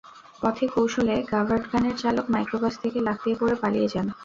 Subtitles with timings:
[0.41, 4.07] পথে কৌশলে কাভার্ড ভ্যানের চালক মাইক্রোবাস থেকে লাফিয়ে পড়ে পালিয়ে যান।